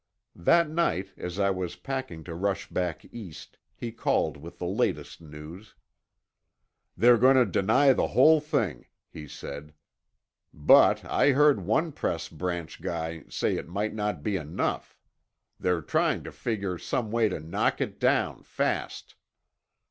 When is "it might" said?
13.57-13.93